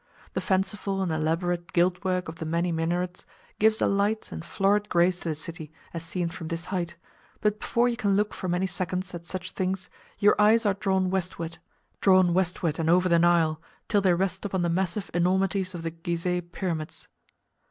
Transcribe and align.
The 0.33 0.41
fanciful 0.41 1.03
and 1.03 1.11
elaborate 1.11 1.73
gilt 1.73 2.03
work 2.03 2.27
of 2.27 2.37
the 2.37 2.43
many 2.45 2.71
minarets 2.71 3.23
gives 3.59 3.83
a 3.83 3.85
light 3.85 4.31
and 4.31 4.43
florid 4.43 4.89
grace 4.89 5.19
to 5.19 5.29
the 5.29 5.35
city 5.35 5.71
as 5.93 6.01
seen 6.03 6.29
from 6.29 6.47
this 6.47 6.65
height, 6.73 6.95
but 7.39 7.59
before 7.59 7.87
you 7.87 7.95
can 7.95 8.15
look 8.15 8.33
for 8.33 8.47
many 8.47 8.65
seconds 8.65 9.13
at 9.13 9.27
such 9.27 9.51
things 9.51 9.91
your 10.17 10.33
eyes 10.41 10.65
are 10.65 10.73
drawn 10.73 11.11
westward—drawn 11.11 12.33
westward 12.33 12.79
and 12.79 12.89
over 12.89 13.07
the 13.07 13.19
Nile, 13.19 13.61
till 13.87 14.01
they 14.01 14.15
rest 14.15 14.43
upon 14.43 14.63
the 14.63 14.69
massive 14.69 15.11
enormities 15.13 15.75
of 15.75 15.83
the 15.83 15.91
Ghizeh 15.91 16.51
Pyramids. 16.51 17.07